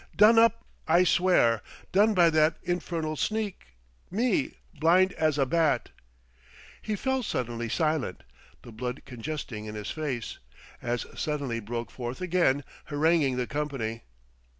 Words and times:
"Done 0.15 0.39
up, 0.39 0.65
I 0.87 1.03
swear! 1.03 1.61
Done 1.91 2.15
by 2.15 2.31
that 2.31 2.57
infernal 2.63 3.15
sneak 3.15 3.75
me, 4.09 4.55
blind 4.79 5.13
as 5.13 5.37
a 5.37 5.45
bat!" 5.45 5.91
He 6.81 6.95
fell 6.95 7.21
suddenly 7.21 7.69
silent, 7.69 8.23
the 8.63 8.71
blood 8.71 9.03
congesting 9.05 9.65
in 9.65 9.75
his 9.75 9.91
face; 9.91 10.39
as 10.81 11.05
suddenly 11.15 11.59
broke 11.59 11.91
forth 11.91 12.19
again, 12.19 12.63
haranguing 12.85 13.37
the 13.37 13.45
company. 13.45 14.01